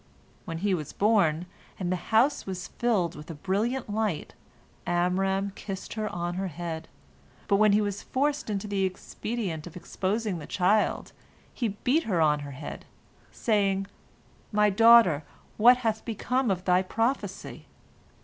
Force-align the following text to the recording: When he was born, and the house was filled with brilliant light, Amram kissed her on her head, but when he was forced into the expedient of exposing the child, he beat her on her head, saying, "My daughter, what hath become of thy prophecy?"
When 0.45 0.57
he 0.57 0.73
was 0.73 0.93
born, 0.93 1.45
and 1.79 1.91
the 1.91 1.95
house 2.09 2.47
was 2.47 2.69
filled 2.69 3.13
with 3.13 3.43
brilliant 3.43 3.87
light, 3.93 4.33
Amram 4.87 5.51
kissed 5.53 5.93
her 5.93 6.09
on 6.09 6.33
her 6.41 6.47
head, 6.47 6.87
but 7.47 7.57
when 7.57 7.73
he 7.73 7.81
was 7.81 8.01
forced 8.01 8.49
into 8.49 8.67
the 8.67 8.83
expedient 8.83 9.67
of 9.67 9.75
exposing 9.75 10.39
the 10.39 10.47
child, 10.47 11.11
he 11.53 11.77
beat 11.83 12.05
her 12.05 12.19
on 12.19 12.39
her 12.39 12.53
head, 12.57 12.85
saying, 13.31 13.85
"My 14.51 14.71
daughter, 14.71 15.23
what 15.57 15.77
hath 15.85 16.03
become 16.03 16.49
of 16.49 16.65
thy 16.65 16.81
prophecy?" 16.81 17.67